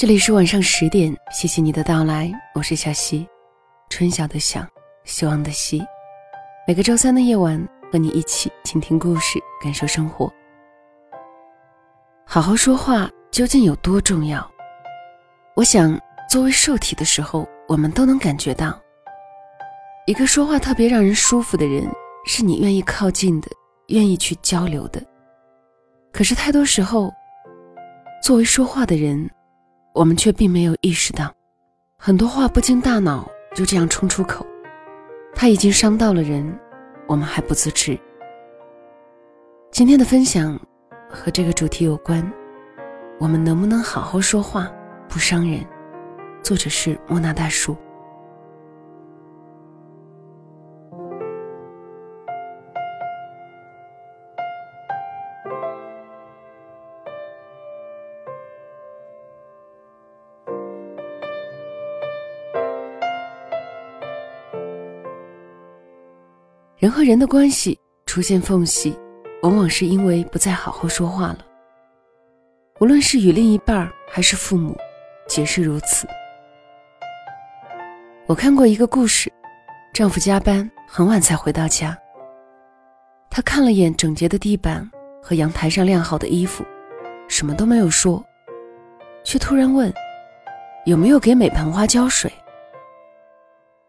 [0.00, 3.28] 这里是晚上十点，谢谢你的到来，我是小溪，
[3.90, 4.66] 春晓的晓，
[5.04, 5.84] 希望的希。
[6.66, 7.62] 每个周三的夜晚，
[7.92, 10.32] 和你一起倾听故事，感受生活。
[12.24, 14.50] 好好说话究竟有多重要？
[15.54, 18.80] 我想，作为受体的时候，我们都能感觉到，
[20.06, 21.86] 一个说话特别让人舒服的人，
[22.24, 23.48] 是你愿意靠近的，
[23.88, 25.02] 愿意去交流的。
[26.10, 27.12] 可是太多时候，
[28.22, 29.30] 作为说话的人，
[29.92, 31.32] 我们却并没有意识到，
[31.98, 34.46] 很多话不经大脑就这样冲出口，
[35.34, 36.58] 它已经伤到了人，
[37.08, 37.98] 我们还不自知。
[39.72, 40.58] 今天的分享
[41.08, 42.22] 和这个主题有关，
[43.18, 44.70] 我们能不能好好说话，
[45.08, 45.66] 不伤人？
[46.42, 47.76] 作者是莫那大叔。
[66.80, 68.98] 人和人的关系出现缝隙，
[69.42, 71.44] 往往是因为不再好好说话了。
[72.80, 74.74] 无论是与另一半还是父母，
[75.28, 76.08] 皆是如此。
[78.24, 79.30] 我看过一个故事，
[79.92, 81.94] 丈夫加班很晚才回到家，
[83.28, 84.90] 他看了眼整洁的地板
[85.22, 86.64] 和阳台上晾好的衣服，
[87.28, 88.24] 什么都没有说，
[89.22, 89.92] 却突然问
[90.86, 92.32] ：“有没有给每盆花浇水？”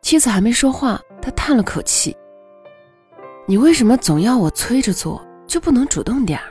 [0.03, 2.13] 妻子还没说话，他叹了口气。
[3.47, 6.45] 你为什么总要我催着做，就不能主动点儿？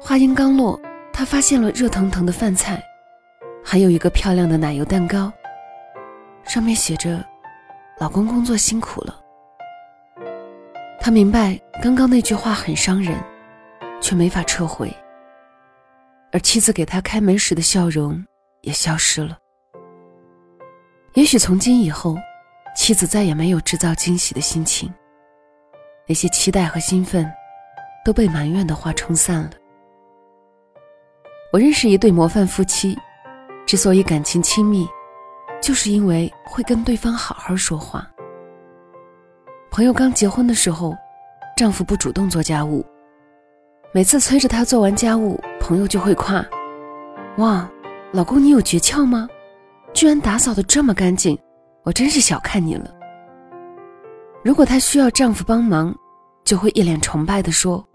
[0.00, 0.78] 话音刚落，
[1.12, 2.82] 他发现了热腾腾的饭菜，
[3.64, 5.32] 还有一个漂亮的奶油蛋糕，
[6.44, 7.24] 上面写着
[7.98, 9.18] “老公工作辛苦了”。
[11.00, 13.18] 他明白刚刚那句话很伤人，
[14.00, 14.92] 却没法撤回，
[16.32, 18.22] 而妻子给他开门时的笑容
[18.62, 19.38] 也消失了。
[21.14, 22.16] 也许从今以后，
[22.76, 24.92] 妻子再也没有制造惊喜的心情。
[26.10, 27.24] 那些期待和兴奋，
[28.04, 29.50] 都被埋怨的话冲散了。
[31.52, 32.98] 我认识一对模范夫妻，
[33.64, 34.88] 之所以感情亲密，
[35.62, 38.10] 就是因为会跟对方好好说话。
[39.70, 40.96] 朋友刚结婚的时候，
[41.56, 42.84] 丈夫不主动做家务，
[43.94, 46.44] 每次催着他做完家务，朋友就会夸
[47.38, 47.70] ：“哇，
[48.10, 49.28] 老公你有诀窍吗？
[49.94, 51.38] 居然打扫的这么干净，
[51.84, 52.92] 我真是小看你了。”
[54.42, 55.94] 如果她需要丈夫帮忙，
[56.50, 57.86] 就会一脸崇拜地说：“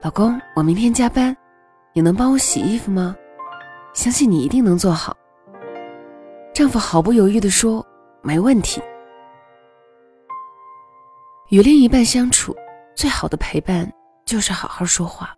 [0.00, 1.36] 老公，我明天加班，
[1.92, 3.16] 你能帮我洗衣服吗？
[3.92, 5.16] 相信你一定能做好。”
[6.54, 7.84] 丈夫毫不犹豫地说
[8.22, 8.80] ：“没问题。”
[11.50, 12.54] 与另一半相处，
[12.94, 13.92] 最好的陪伴
[14.24, 15.34] 就是好好说话。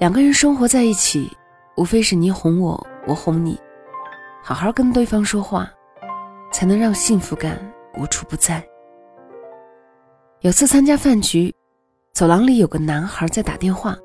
[0.00, 1.30] 两个人生活在一起，
[1.76, 3.56] 无非是你哄我，我哄你，
[4.42, 5.70] 好好跟对方说话，
[6.50, 7.56] 才能让幸福感
[7.96, 8.60] 无处不在。
[10.42, 11.52] 有次参加饭局，
[12.12, 13.96] 走廊里有个男孩在打电话，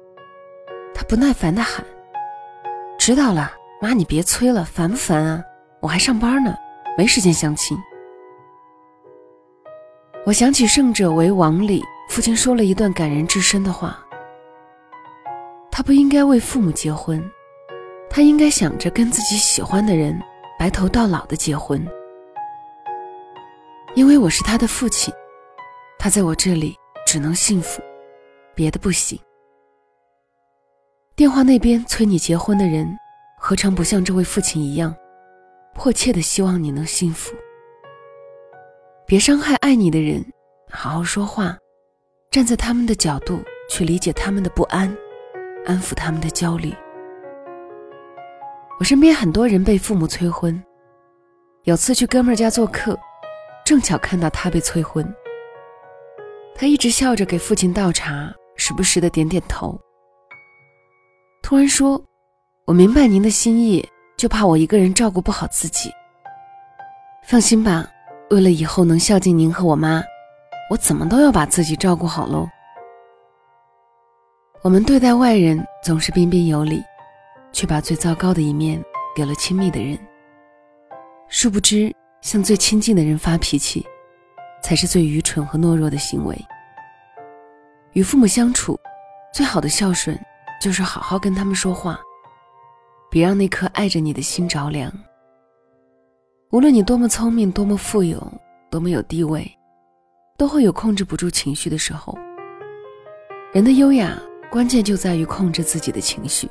[0.91, 1.85] 他不耐烦地喊
[2.97, 5.43] ：“知道了，妈，你别催了，烦不烦啊？
[5.79, 6.55] 我还上班呢，
[6.97, 7.77] 没时间相亲。”
[10.25, 14.03] 我想起《胜者为王》里父亲说了一段感人至深的话
[15.69, 17.23] ：“他不应该为父母结婚，
[18.09, 20.19] 他应该想着跟自己喜欢的人
[20.57, 21.87] 白头到老的结婚，
[23.93, 25.13] 因为我是他的父亲。”
[26.03, 26.75] 他在我这里
[27.05, 27.81] 只能幸福，
[28.53, 29.17] 别的不行。
[31.15, 32.85] 电话那边催你结婚的人，
[33.39, 34.93] 何尝不像这位父亲一样，
[35.73, 37.33] 迫切的希望你能幸福？
[39.07, 40.21] 别伤害爱你的人，
[40.69, 41.57] 好好说话，
[42.29, 44.93] 站在他们的角度去理解他们的不安，
[45.65, 46.73] 安抚他们的焦虑。
[48.77, 50.61] 我身边很多人被父母催婚，
[51.63, 52.99] 有次去哥们家做客，
[53.63, 55.09] 正巧看到他被催婚。
[56.55, 59.77] 他一直笑着给父亲倒茶，时不时的点点头。
[61.41, 62.01] 突然说
[62.65, 63.85] ：“我明白您的心意，
[64.17, 65.91] 就怕我一个人照顾不好自己。
[67.25, 67.89] 放心吧，
[68.29, 70.01] 为了以后能孝敬您和我妈，
[70.69, 72.47] 我怎么都要把自己照顾好喽。”
[74.63, 76.81] 我们对待外人总是彬彬有礼，
[77.51, 78.81] 却把最糟糕的一面
[79.13, 79.99] 给了亲密的人。
[81.27, 83.85] 殊不知，向最亲近的人发脾气。
[84.73, 86.35] 才是最愚蠢和懦弱的行为。
[87.91, 88.75] 与父母相处，
[89.31, 90.19] 最好的孝顺
[90.59, 91.99] 就是好好跟他们说话，
[93.07, 94.91] 别让那颗爱着你的心着凉。
[96.49, 98.19] 无论你多么聪明、多么富有、
[98.71, 99.47] 多么有地位，
[100.39, 102.17] 都会有控制不住情绪的时候。
[103.53, 106.49] 人的优雅，关键就在于控制自己的情绪。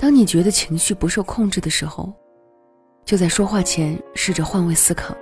[0.00, 2.12] 当你觉得情绪不受控制的时候，
[3.04, 5.14] 就在说话前试着换位思考。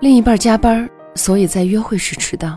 [0.00, 2.56] 另一半加班，所以在约会时迟到。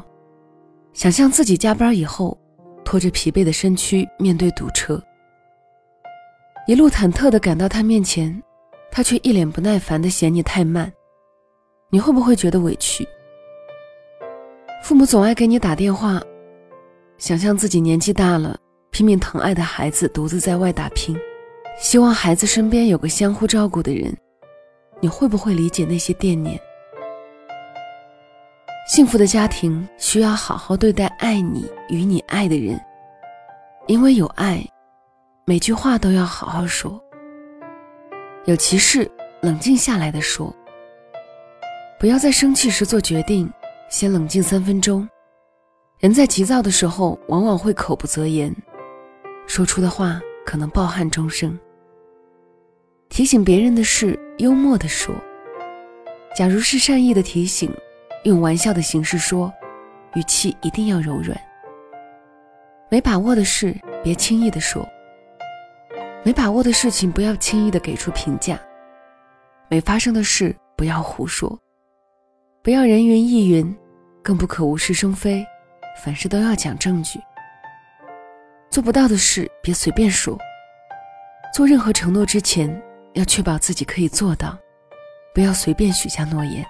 [0.93, 2.37] 想象自己加班以后，
[2.85, 5.01] 拖着疲惫的身躯面对堵车，
[6.67, 8.39] 一路忐忑的赶到他面前，
[8.91, 10.91] 他却一脸不耐烦的嫌你太慢，
[11.89, 13.07] 你会不会觉得委屈？
[14.83, 16.21] 父母总爱给你打电话，
[17.17, 18.55] 想象自己年纪大了，
[18.91, 21.17] 拼命疼爱的孩子独自在外打拼，
[21.79, 24.15] 希望孩子身边有个相互照顾的人，
[24.99, 26.61] 你会不会理解那些惦念？
[28.91, 32.77] 幸福的家庭需要好好对待爱你与你爱的人，
[33.87, 34.61] 因为有爱，
[35.45, 37.01] 每句话都要好好说。
[38.43, 39.09] 有急事，
[39.41, 40.53] 冷静下来的说。
[42.01, 43.49] 不要在生气时做决定，
[43.89, 45.07] 先冷静三分钟。
[45.99, 48.53] 人在急躁的时候，往往会口不择言，
[49.47, 51.57] 说出的话可能抱憾终生。
[53.07, 55.15] 提醒别人的事，幽默的说。
[56.35, 57.73] 假如是善意的提醒。
[58.23, 59.51] 用玩笑的形式说，
[60.13, 61.35] 语气一定要柔软。
[62.89, 64.87] 没把握的事别轻易的说。
[66.23, 68.59] 没把握的事情不要轻易的给出评价。
[69.67, 71.57] 没发生的事不要胡说。
[72.61, 73.75] 不要人云亦云，
[74.21, 75.43] 更不可无事生非。
[76.03, 77.19] 凡事都要讲证据。
[78.69, 80.37] 做不到的事别随便说。
[81.51, 82.81] 做任何承诺之前，
[83.13, 84.55] 要确保自己可以做到，
[85.33, 86.63] 不要随便许下诺言。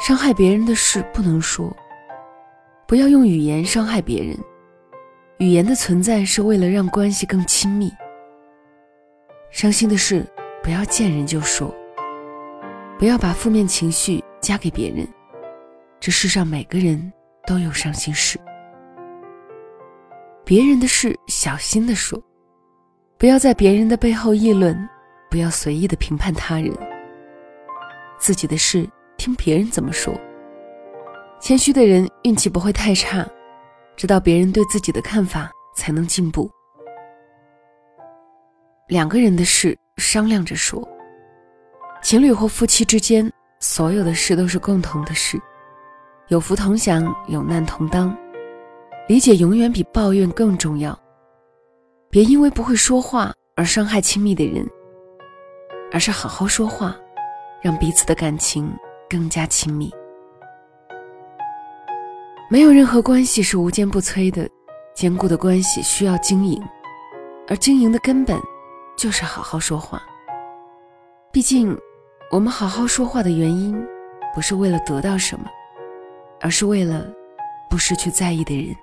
[0.00, 1.70] 伤害别人的事不能说，
[2.86, 4.34] 不要用语言伤害别人。
[5.38, 7.92] 语言的存在是为了让关系更亲密。
[9.50, 10.26] 伤心的事
[10.62, 11.72] 不要见人就说，
[12.98, 15.06] 不要把负面情绪加给别人。
[16.00, 17.12] 这世上每个人
[17.46, 18.38] 都有伤心事。
[20.46, 22.18] 别人的事小心的说，
[23.18, 24.88] 不要在别人的背后议论，
[25.30, 26.72] 不要随意的评判他人。
[28.18, 28.88] 自己的事。
[29.20, 30.18] 听别人怎么说，
[31.42, 33.22] 谦虚的人运气不会太差，
[33.94, 36.50] 知道别人对自己的看法才能进步。
[38.88, 40.82] 两个人的事商量着说，
[42.02, 43.30] 情侣或夫妻之间
[43.60, 45.38] 所有的事都是共同的事，
[46.28, 48.16] 有福同享，有难同当，
[49.06, 50.98] 理解永远比抱怨更重要。
[52.08, 54.66] 别因为不会说话而伤害亲密的人，
[55.92, 56.96] 而是好好说话，
[57.60, 58.72] 让彼此的感情。
[59.10, 59.92] 更加亲密。
[62.48, 64.48] 没有任何关系是无坚不摧的，
[64.94, 66.62] 坚固的关系需要经营，
[67.48, 68.40] 而经营的根本
[68.96, 70.00] 就是好好说话。
[71.32, 71.76] 毕竟，
[72.30, 73.76] 我们好好说话的原因，
[74.34, 75.44] 不是为了得到什么，
[76.40, 77.06] 而是为了
[77.68, 78.74] 不失去在意的人。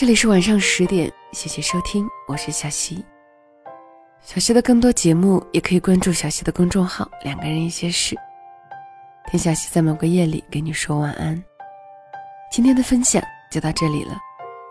[0.00, 3.04] 这里是晚上十点，谢谢收听，我是小溪。
[4.22, 8.16] 小溪的更多节目也可以关注小溪的公众号“两个人一些事”，
[9.30, 11.44] 听小溪在某个夜里给你说晚安。
[12.50, 14.16] 今天的分享就到这里了，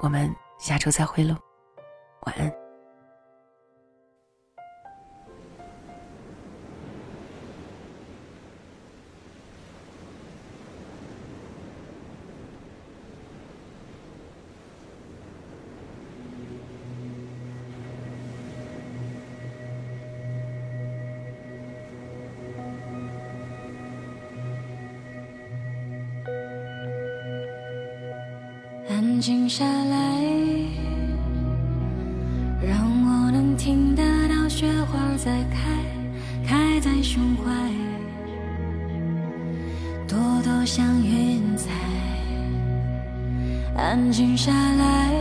[0.01, 1.36] 我们下周再会喽，
[2.25, 2.51] 晚安。
[29.00, 30.22] 安静下来，
[32.62, 35.72] 让我能听得到雪花在开，
[36.46, 37.50] 开在胸怀，
[40.06, 41.70] 朵朵像云彩。
[43.77, 45.13] 安静下来，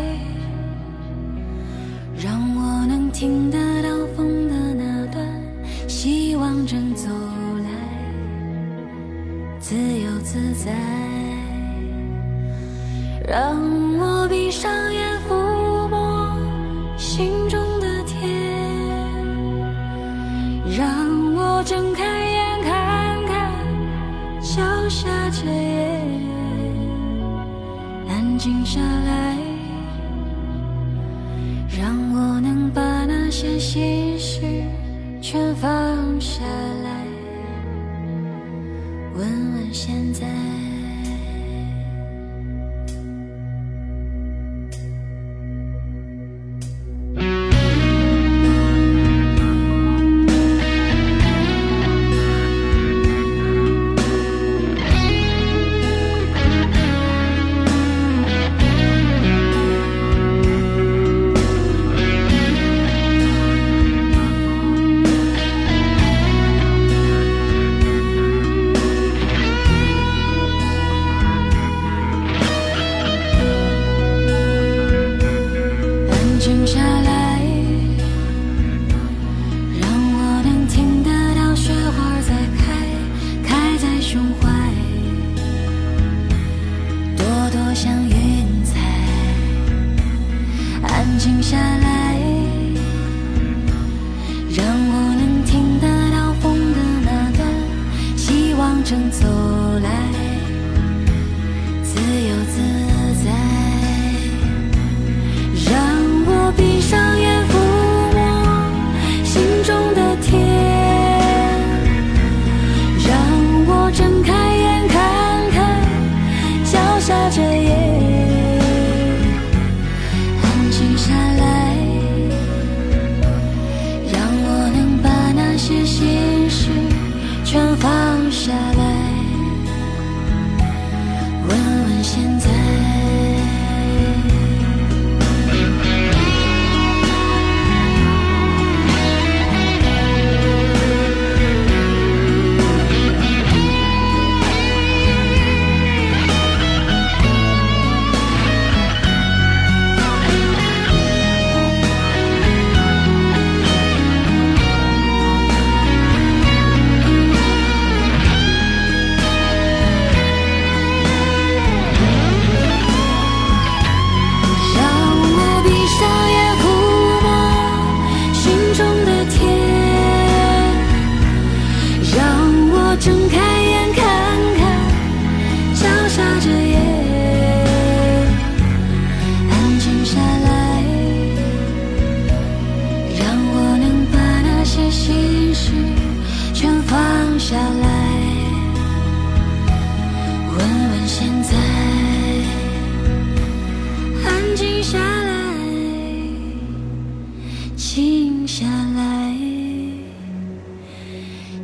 [2.20, 5.24] 让我能听得到风的那段，
[5.86, 7.08] 希望正走
[7.62, 7.70] 来，
[9.60, 11.17] 自由自在。
[13.28, 13.54] 让
[13.98, 16.34] 我闭上眼，抚摸
[16.96, 18.26] 心中的天；
[20.74, 20.88] 让
[21.36, 23.52] 我睁开眼，看看
[24.40, 26.00] 脚下这夜。
[28.08, 29.36] 安静下来，
[31.78, 34.40] 让我能把那些心事
[35.20, 35.70] 全放
[36.18, 36.42] 下
[36.82, 37.04] 来，
[39.14, 39.20] 问
[39.52, 40.26] 问现在。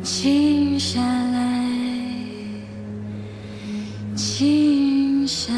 [0.05, 1.65] 静下来
[4.15, 5.51] 静下